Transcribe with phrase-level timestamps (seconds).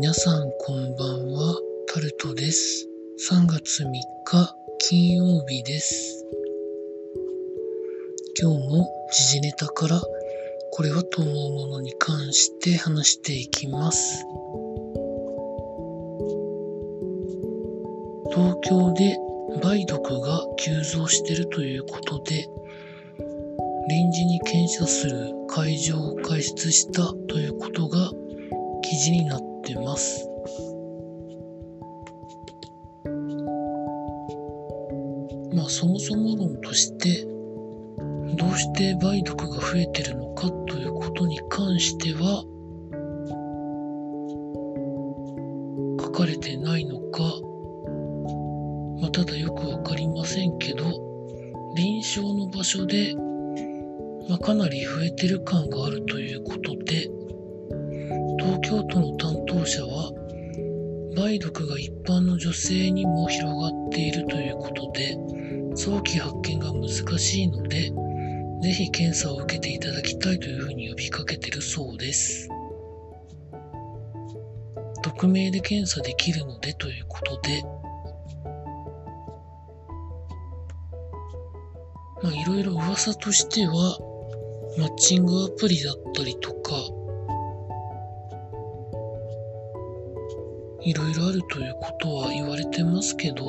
[0.00, 1.58] 皆さんこんばんは、
[1.92, 2.86] タルトです。
[3.32, 6.24] 3月3日金曜日です。
[8.40, 10.00] 今日も時事ネタから
[10.70, 14.24] これはと思うものに関して話していきます。
[18.30, 19.18] 東京で
[19.64, 22.48] 梅毒が急増しているということで、
[23.88, 28.12] 臨時に検査する会場を開設したということが
[28.82, 30.26] 記事になってます。
[35.54, 37.24] まあそもそも論として
[38.36, 42.44] どうして梅毒が増えてるのかということに関しては
[46.00, 47.22] 書かれてないのか、
[49.00, 50.84] まあ、ただよくわかりませんけど
[51.76, 53.14] 臨床の場所で、
[54.28, 57.10] まあ、かなり増えてる感があるということで
[58.48, 60.10] 東京都の担当者は
[61.14, 65.18] 梅毒が一般の女性にも広がっているということで
[65.74, 66.88] 早期発見が難
[67.18, 67.92] しいので
[68.62, 72.48] ぜひ検査を受けていただきたいというふうに呼びかけてるそうです。
[75.02, 77.62] 匿名で検査できるのでということで、
[82.22, 83.98] まあいろいろ噂としては、
[84.76, 86.74] マッチングアプリだったりとか、
[90.88, 93.44] いろいろあるということは言われてますけど、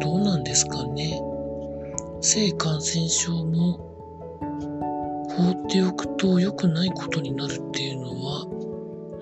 [0.00, 1.20] どうなんですかね？
[2.22, 3.76] 性感染症も
[5.36, 8.46] 放っておくと良くないことになるっていうのは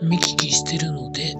[0.00, 1.34] 見聞きしてるので、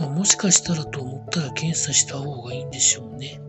[0.00, 3.40] まあ、もしかしたらと思ったら検査した方がいいんでしょうね。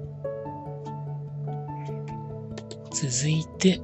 [2.92, 3.82] 続いて、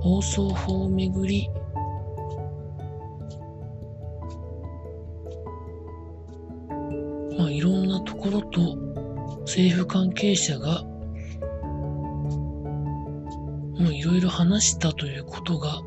[0.00, 1.50] 放送法をめぐり
[7.38, 8.76] まあ、いろんなところと
[9.40, 10.82] 政府関係者が
[13.78, 15.80] もういろいろ話したということが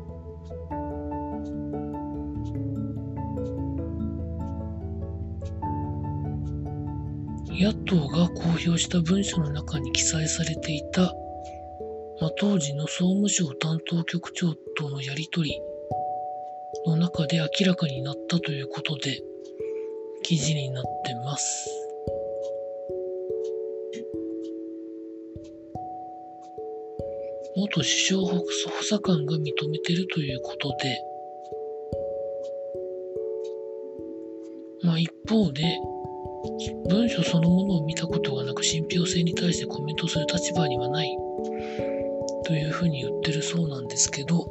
[7.56, 11.14] 野党が公表した文書の中に記載されていた、
[12.20, 15.60] まあ、当時の総務省担当局長とのやりとり
[16.86, 19.20] の中で明らかになったということで、
[20.22, 21.70] 記事になってます。
[27.56, 28.44] 元首相補
[28.80, 31.00] 佐官が認めてるということで、
[34.82, 35.62] まあ一方で、
[36.88, 41.16] 文書そのものを見たことがなく信憑性に対してコメントする立場にはない
[42.44, 44.46] というふうに言ってるそうなんですけど、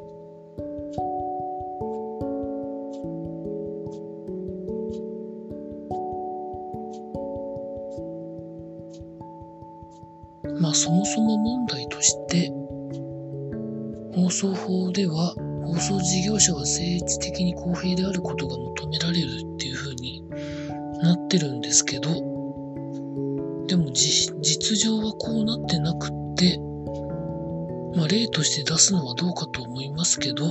[10.60, 12.52] まあそもそも問題として
[14.16, 20.24] 放送法では放送事業者は政治的に公平であることが求められるっていうふうに
[21.02, 22.10] なってるんですけど
[23.68, 26.60] でも実情はこうなってなくって
[27.96, 30.46] まあ例として出すのはどうかと思いますけど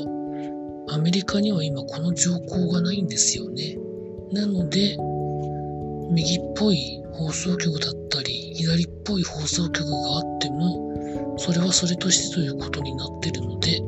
[0.90, 3.76] アメリカには今この条項がないんですよね
[4.32, 4.96] なので
[6.12, 13.80] 右っぽい放送局だったり、左っぽい放送局があっても、それはそれとしてということになってるので、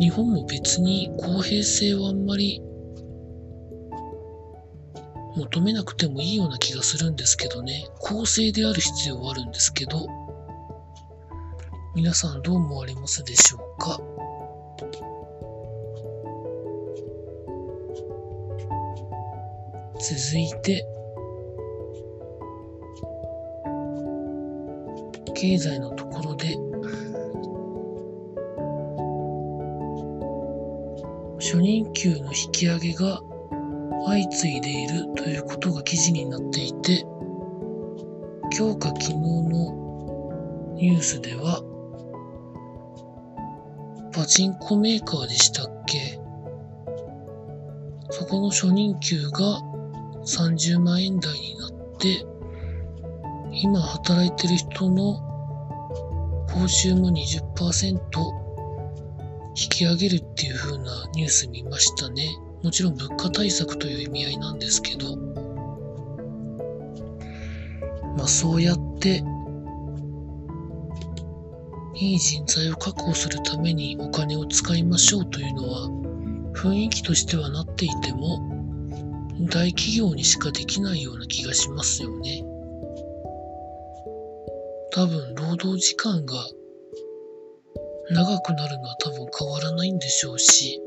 [0.00, 2.62] 日本も別に公平性はあんまり
[5.36, 7.86] 求めなくてもいいような気がするんですけどね。
[8.00, 10.06] 公正である必要はあるんですけど、
[11.96, 13.98] 皆さんどう思われますでしょうか？
[19.98, 20.86] 続いて、
[25.34, 26.58] 経済のところで
[31.40, 33.22] 初任給の引き上げが
[34.04, 37.06] 相次いでいるということが記事になっていて
[38.54, 41.62] 今日か昨日のニュースでは
[44.16, 46.18] パチンコメーカーでしたっけ？
[48.10, 49.60] そこの初任給が
[50.24, 52.24] 30万円台になって
[53.52, 55.18] 今働いてる人の
[56.48, 57.98] 報酬も20%
[59.54, 62.26] 引き上げるっていう風なニュース見ましたね。
[62.62, 65.14] もちろん物価対策という意味合いなんですけど、
[68.16, 69.22] まあそうやって
[71.98, 75.88] いい人材を確保するためにお金を使いましょうというのは
[76.52, 78.38] 雰囲気としてはなっていても
[79.50, 82.42] 大企業にしかできないような気がしますよね。
[84.92, 86.34] 多分労働時間が
[88.10, 90.80] 長くなるのは多分変わらないんでしょうし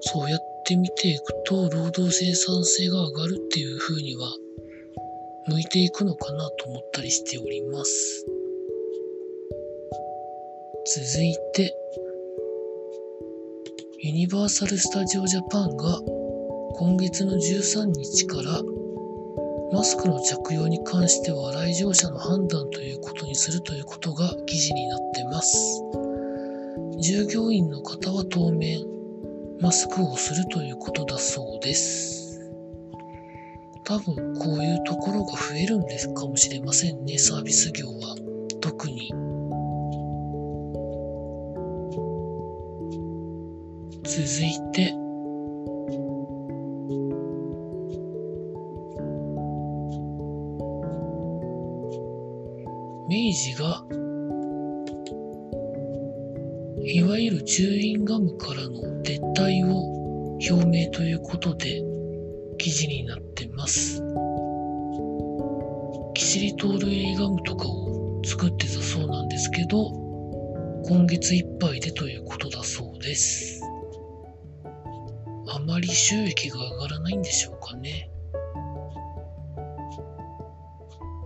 [0.00, 4.28] そうやって見ていくと労働生産性が上がるっていう風には
[5.48, 8.26] 向いていくのかなと思ったりしております。
[10.84, 11.72] 続いて、
[14.00, 16.00] ユニバーサル・スタジオ・ジャパンが
[16.74, 18.60] 今月の13日から
[19.72, 25.56] マスクの着用に関しては来場者の判断ということにするということが記事になってます。
[26.98, 28.84] 従業員の方は当面
[29.60, 32.50] マスクをするということだそうです。
[33.84, 38.16] 多分こういうところが増えるんですかもしれませんね、サービス業は。
[38.60, 39.31] 特に。
[44.14, 44.28] 続い
[44.72, 44.92] て、
[53.08, 53.82] 明治が
[56.84, 61.82] いわゆるチューインガムからの撤退を表明ということで
[62.58, 64.02] 記事になってます。
[66.12, 69.90] キシリトールエリガムとかを作ってたそうなんですけど、
[70.86, 73.71] 今月いっぱいでということだそうです。
[75.54, 78.10] あまり収益が上がらないんでしょうかね。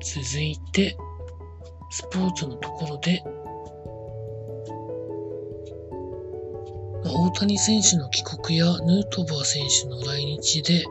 [0.03, 0.97] 続いて、
[1.91, 3.23] スポーツのところで、
[7.05, 10.85] 大谷選手の帰国やヌートバー選手の来日で、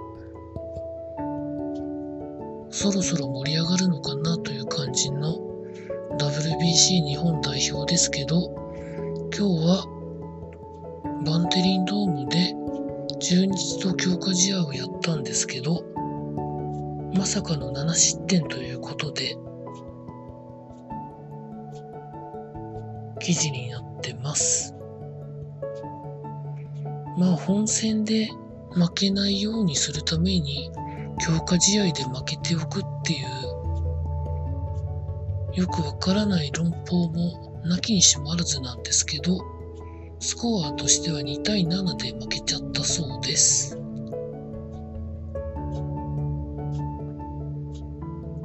[2.70, 5.38] そろそろ盛り上がるのかなという感じの
[6.18, 8.50] WBC 日本代表ですけど、
[9.38, 9.86] 今日は
[11.26, 12.56] バンテリンドームで
[13.20, 15.84] 中日と強化試合をやったんですけど、
[17.16, 19.36] まさかの7失点ということで、
[23.20, 24.76] 記事になってます。
[27.18, 28.30] まあ本戦で
[28.74, 30.70] 負けないようにするために
[31.20, 33.26] 強化試合で負けておくっていう
[35.56, 39.38] よくわからない論法もなきにしもあらずなんですけど
[40.26, 43.78] スコアとしては2対7で負けちゃったそうです。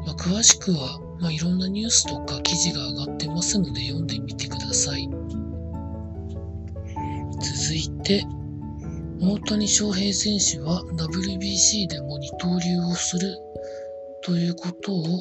[0.06, 5.08] まあ、詳しくは、まあ、いろんなニュースとか記事が上がってますので読んでみてください。
[7.40, 8.26] 続いて、
[9.22, 13.38] 大谷翔平選手は WBC でも二刀流をする
[14.22, 15.20] ということを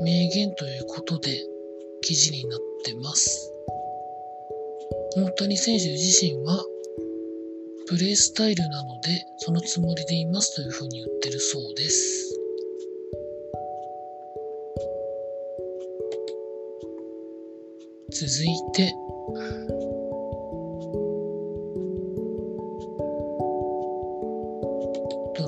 [0.00, 1.38] 明言ということで
[2.02, 3.52] 記事になったてます。
[5.16, 6.64] 大谷選手自身は
[7.86, 12.36] プレースタイルなのでそのつもりでいますというふうに言ってるそうです。
[18.12, 18.92] 続いて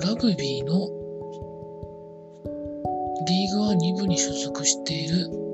[0.03, 0.89] ラグビーの
[3.27, 5.52] リーグワン2部に所属している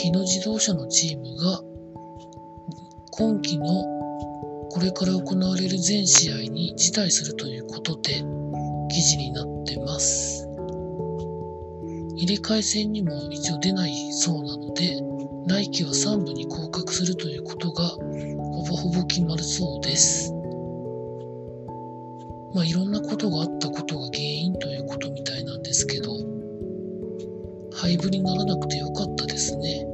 [0.00, 1.60] 日野自動車のチームが
[3.10, 3.66] 今季の
[4.70, 8.24] これから行われる全試合に辞退するということで
[8.88, 10.48] 記事になってます。
[12.16, 15.02] 入れ替え戦にも一応出ないそうなので
[15.46, 20.32] 来季は3部に降格するということがほぼほぼ決まるそうです。
[22.54, 26.10] まあいろんなことがあったことが原因ということみたいなんですけど、
[27.74, 29.89] 廃部にならなくてよかったですね。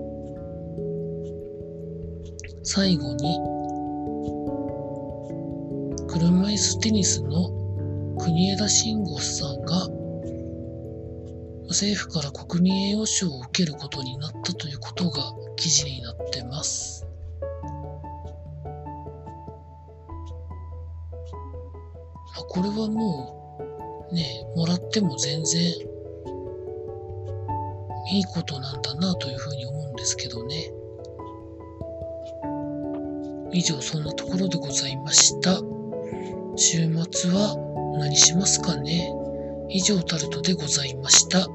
[2.68, 3.38] 最後に、
[6.08, 7.48] 車椅子テニスの
[8.18, 9.88] 国枝慎吾さんが
[11.68, 15.22] 政府から国民栄誉賞を受けることになったということが
[15.54, 17.06] 記事になってます。
[22.36, 25.62] あ、これはもう、ね、もらっても全然
[28.10, 30.75] いいことなんだなというふうに思うんですけどね。
[33.52, 35.60] 以上、そんなところでございました。
[36.56, 37.56] 週末は
[37.98, 39.12] 何しますかね
[39.68, 41.46] 以上タルトでございました。